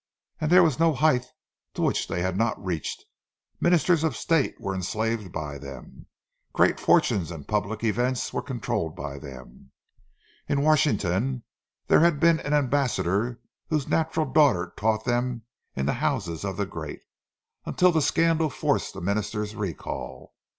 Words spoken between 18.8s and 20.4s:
the minister's recall.